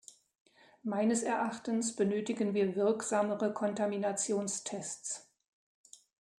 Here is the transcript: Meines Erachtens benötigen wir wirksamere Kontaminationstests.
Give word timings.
Meines 0.81 1.21
Erachtens 1.21 1.95
benötigen 1.95 2.55
wir 2.55 2.75
wirksamere 2.75 3.53
Kontaminationstests. 3.53 5.29